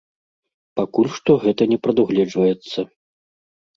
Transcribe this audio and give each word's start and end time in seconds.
Пакуль 0.79 1.11
што 1.19 1.31
гэта 1.45 1.69
не 1.75 1.79
прадугледжваецца. 1.85 2.79